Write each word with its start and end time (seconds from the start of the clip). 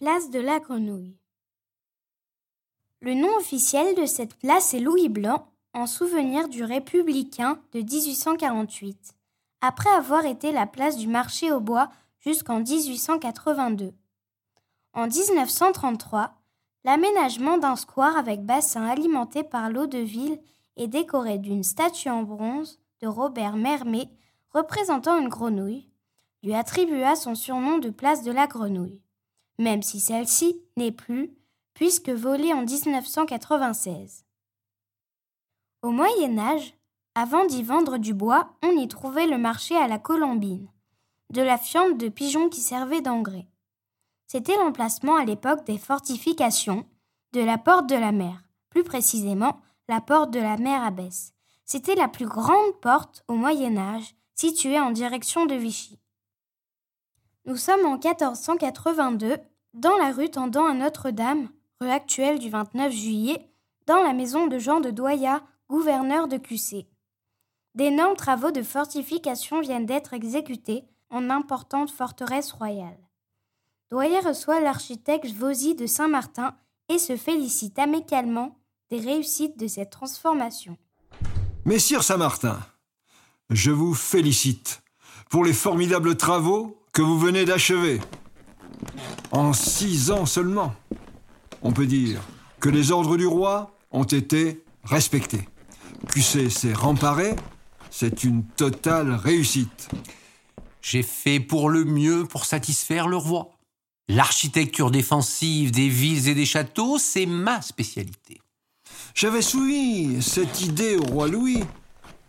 Place 0.00 0.30
de 0.30 0.40
la 0.40 0.60
Grenouille. 0.60 1.18
Le 3.02 3.12
nom 3.12 3.36
officiel 3.36 3.94
de 3.94 4.06
cette 4.06 4.34
place 4.34 4.72
est 4.72 4.80
Louis 4.80 5.10
Blanc, 5.10 5.46
en 5.74 5.86
souvenir 5.86 6.48
du 6.48 6.64
républicain 6.64 7.60
de 7.72 7.80
1848, 7.80 9.14
après 9.60 9.90
avoir 9.90 10.24
été 10.24 10.52
la 10.52 10.66
place 10.66 10.96
du 10.96 11.06
marché 11.06 11.52
au 11.52 11.60
bois 11.60 11.90
jusqu'en 12.18 12.60
1882. 12.60 13.92
En 14.94 15.06
1933, 15.06 16.32
l'aménagement 16.84 17.58
d'un 17.58 17.76
square 17.76 18.16
avec 18.16 18.40
bassin 18.40 18.86
alimenté 18.86 19.44
par 19.44 19.68
l'eau 19.68 19.86
de 19.86 19.98
ville 19.98 20.40
est 20.78 20.88
décoré 20.88 21.36
d'une 21.36 21.62
statue 21.62 22.08
en 22.08 22.22
bronze 22.22 22.80
de 23.02 23.06
Robert 23.06 23.56
Mermet 23.56 24.08
représentant 24.48 25.20
une 25.20 25.28
grenouille, 25.28 25.90
lui 26.42 26.54
attribua 26.54 27.16
son 27.16 27.34
surnom 27.34 27.76
de 27.76 27.90
place 27.90 28.22
de 28.22 28.32
la 28.32 28.46
grenouille 28.46 29.02
même 29.60 29.82
si 29.82 30.00
celle-ci 30.00 30.60
n'est 30.76 30.90
plus, 30.90 31.36
puisque 31.74 32.08
volée 32.08 32.52
en 32.52 32.64
1996. 32.64 34.24
Au 35.82 35.90
Moyen 35.90 36.38
Âge, 36.38 36.74
avant 37.14 37.44
d'y 37.44 37.62
vendre 37.62 37.98
du 37.98 38.14
bois, 38.14 38.54
on 38.62 38.70
y 38.70 38.88
trouvait 38.88 39.26
le 39.26 39.38
marché 39.38 39.76
à 39.76 39.86
la 39.86 39.98
colombine, 39.98 40.68
de 41.30 41.42
la 41.42 41.58
fiente 41.58 41.98
de 41.98 42.08
pigeon 42.08 42.48
qui 42.48 42.60
servait 42.60 43.02
d'engrais. 43.02 43.46
C'était 44.26 44.56
l'emplacement 44.56 45.16
à 45.16 45.24
l'époque 45.24 45.64
des 45.66 45.78
fortifications 45.78 46.86
de 47.32 47.40
la 47.40 47.58
porte 47.58 47.88
de 47.88 47.96
la 47.96 48.12
mer, 48.12 48.42
plus 48.70 48.84
précisément 48.84 49.60
la 49.88 50.00
porte 50.00 50.30
de 50.30 50.40
la 50.40 50.56
mer 50.56 50.82
Abbesse. 50.82 51.34
C'était 51.64 51.94
la 51.96 52.08
plus 52.08 52.26
grande 52.26 52.80
porte 52.80 53.24
au 53.28 53.34
Moyen 53.34 53.76
Âge, 53.76 54.14
située 54.34 54.80
en 54.80 54.90
direction 54.90 55.46
de 55.46 55.54
Vichy. 55.54 55.98
Nous 57.46 57.56
sommes 57.56 57.86
en 57.86 57.98
1482 57.98 59.38
dans 59.74 59.96
la 59.96 60.12
rue 60.12 60.30
tendant 60.30 60.66
à 60.66 60.74
Notre-Dame, 60.74 61.48
rue 61.80 61.90
actuelle 61.90 62.38
du 62.38 62.50
29 62.50 62.92
juillet, 62.92 63.50
dans 63.86 64.02
la 64.02 64.12
maison 64.12 64.46
de 64.46 64.58
Jean 64.58 64.80
de 64.80 64.90
Doya, 64.90 65.42
gouverneur 65.68 66.28
de 66.28 66.36
QC. 66.36 66.86
D'énormes 67.74 68.16
travaux 68.16 68.50
de 68.50 68.62
fortification 68.62 69.60
viennent 69.60 69.86
d'être 69.86 70.12
exécutés 70.12 70.84
en 71.08 71.30
importante 71.30 71.90
forteresse 71.90 72.52
royale. 72.52 72.98
Doya 73.90 74.20
reçoit 74.20 74.60
l'architecte 74.60 75.32
Vosy 75.32 75.74
de 75.74 75.86
Saint-Martin 75.86 76.56
et 76.88 76.98
se 76.98 77.16
félicite 77.16 77.78
amicalement 77.78 78.58
des 78.90 78.98
réussites 78.98 79.58
de 79.58 79.68
cette 79.68 79.90
transformation. 79.90 80.76
Messire 81.64 82.02
Saint-Martin, 82.02 82.58
je 83.50 83.70
vous 83.70 83.94
félicite 83.94 84.82
pour 85.28 85.44
les 85.44 85.52
formidables 85.52 86.16
travaux 86.16 86.82
que 86.92 87.02
vous 87.02 87.18
venez 87.18 87.44
d'achever. 87.44 88.00
En 89.30 89.52
six 89.52 90.10
ans 90.10 90.26
seulement, 90.26 90.74
on 91.62 91.72
peut 91.72 91.86
dire 91.86 92.20
que 92.60 92.68
les 92.68 92.90
ordres 92.90 93.16
du 93.16 93.26
roi 93.26 93.76
ont 93.90 94.04
été 94.04 94.62
respectés. 94.84 95.48
QC 96.08 96.48
s'est 96.50 96.72
remparé, 96.72 97.36
c'est 97.90 98.24
une 98.24 98.44
totale 98.44 99.12
réussite. 99.12 99.88
J'ai 100.82 101.02
fait 101.02 101.40
pour 101.40 101.68
le 101.68 101.84
mieux 101.84 102.24
pour 102.24 102.44
satisfaire 102.44 103.08
le 103.08 103.16
roi. 103.16 103.50
L'architecture 104.08 104.90
défensive 104.90 105.70
des 105.70 105.88
villes 105.88 106.28
et 106.28 106.34
des 106.34 106.46
châteaux, 106.46 106.98
c'est 106.98 107.26
ma 107.26 107.62
spécialité. 107.62 108.40
J'avais 109.14 109.42
soumis 109.42 110.22
cette 110.22 110.62
idée 110.62 110.96
au 110.96 111.04
roi 111.04 111.28
Louis. 111.28 111.62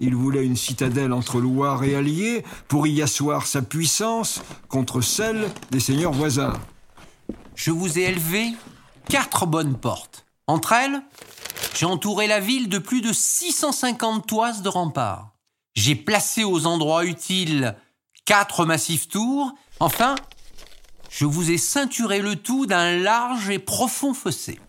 Il 0.01 0.15
voulait 0.15 0.45
une 0.45 0.57
citadelle 0.57 1.13
entre 1.13 1.39
Loire 1.39 1.85
et 1.85 1.95
Allier 1.95 2.43
pour 2.67 2.85
y 2.87 3.01
asseoir 3.01 3.47
sa 3.47 3.61
puissance 3.61 4.41
contre 4.67 4.99
celle 4.99 5.47
des 5.69 5.79
seigneurs 5.79 6.11
voisins 6.11 6.59
je 7.63 7.69
vous 7.69 7.99
ai 7.99 8.03
élevé 8.03 8.55
quatre 9.07 9.45
bonnes 9.45 9.77
portes. 9.77 10.25
Entre 10.47 10.73
elles, 10.73 11.03
j'ai 11.75 11.85
entouré 11.85 12.25
la 12.25 12.39
ville 12.39 12.69
de 12.69 12.79
plus 12.79 13.01
de 13.01 13.13
650 13.13 14.25
toises 14.25 14.63
de 14.63 14.69
remparts. 14.69 15.35
J'ai 15.75 15.93
placé 15.93 16.43
aux 16.43 16.65
endroits 16.65 17.05
utiles 17.05 17.75
quatre 18.25 18.65
massifs 18.65 19.07
tours. 19.07 19.53
Enfin, 19.79 20.15
je 21.11 21.25
vous 21.25 21.51
ai 21.51 21.59
ceinturé 21.59 22.19
le 22.19 22.35
tout 22.35 22.65
d'un 22.65 22.97
large 22.97 23.51
et 23.51 23.59
profond 23.59 24.15
fossé. 24.15 24.59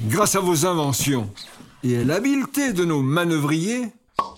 Grâce 0.00 0.34
à 0.34 0.40
vos 0.40 0.64
inventions 0.64 1.30
et 1.82 2.04
l'habileté 2.04 2.72
de 2.72 2.84
nos 2.84 3.02
manœuvriers, 3.02 3.92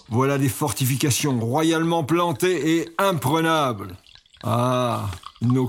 voilà 0.08 0.38
des 0.38 0.48
fortifications 0.48 1.40
royalement 1.40 2.04
plantées 2.04 2.78
et 2.78 2.88
imprenables. 2.98 3.96
Ah, 4.44 5.10
nos 5.40 5.68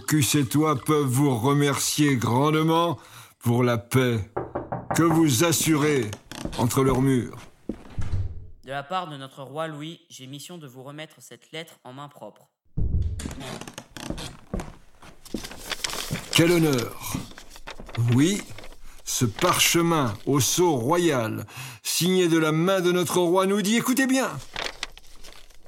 toi 0.49 0.75
peuvent 0.75 1.05
vous 1.05 1.35
remercier 1.35 2.15
grandement 2.15 2.99
pour 3.39 3.63
la 3.63 3.77
paix 3.77 4.29
que 4.95 5.03
vous 5.03 5.43
assurez 5.43 6.09
entre 6.57 6.83
leurs 6.83 7.01
murs. 7.01 7.37
De 8.63 8.69
la 8.69 8.83
part 8.83 9.09
de 9.09 9.17
notre 9.17 9.43
roi 9.43 9.67
Louis, 9.67 10.01
j'ai 10.09 10.27
mission 10.27 10.57
de 10.57 10.67
vous 10.67 10.83
remettre 10.83 11.15
cette 11.19 11.51
lettre 11.51 11.79
en 11.83 11.93
main 11.93 12.07
propre. 12.07 12.47
Quel 16.31 16.51
honneur 16.51 17.13
Oui, 18.15 18.41
ce 19.13 19.25
parchemin 19.25 20.11
au 20.25 20.39
sceau 20.39 20.71
royal, 20.71 21.45
signé 21.83 22.27
de 22.27 22.39
la 22.39 22.51
main 22.51 22.81
de 22.81 22.91
notre 22.91 23.19
roi, 23.19 23.45
nous 23.45 23.61
dit 23.61 23.75
écoutez 23.75 24.07
bien 24.07 24.27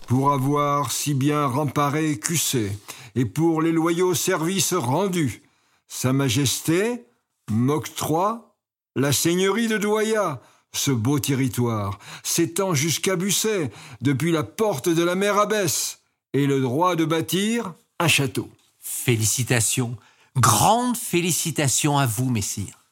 Pour 0.08 0.32
avoir 0.32 0.92
si 0.92 1.14
bien 1.14 1.46
remparé 1.46 2.18
QC, 2.18 2.72
et 3.14 3.26
pour 3.26 3.62
les 3.62 3.72
loyaux 3.72 4.16
services 4.16 4.74
rendus. 4.74 5.44
Sa 5.88 6.12
Majesté 6.12 7.06
m'octroie 7.52 8.56
la 8.96 9.12
seigneurie 9.12 9.68
de 9.68 9.78
Doya, 9.78 10.42
ce 10.74 10.90
beau 10.90 11.20
territoire, 11.20 12.00
s'étend 12.24 12.74
jusqu'à 12.74 13.16
Busset, 13.16 13.70
depuis 14.02 14.32
la 14.32 14.42
porte 14.42 14.90
de 14.90 15.04
la 15.04 15.14
mer 15.14 15.38
Abbesse, 15.38 16.00
et 16.34 16.48
le 16.48 16.62
droit 16.62 16.96
de 16.96 17.06
bâtir 17.06 17.76
un 18.00 18.08
château. 18.08 18.50
Félicitations, 18.80 19.96
grandes 20.36 20.98
félicitations 20.98 22.00
à 22.00 22.08
vous, 22.08 22.32
messire. 22.32 22.85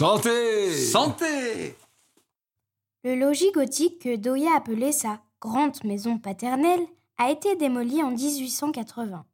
Santé 0.00 0.72
Santé 0.72 1.76
Le 3.04 3.16
logis 3.16 3.52
gothique 3.52 3.98
que 3.98 4.16
Doya 4.16 4.56
appelait 4.56 4.92
sa 4.92 5.20
grande 5.42 5.76
maison 5.84 6.16
paternelle 6.16 6.86
a 7.18 7.30
été 7.30 7.54
démoli 7.56 8.02
en 8.02 8.10
1880. 8.10 9.26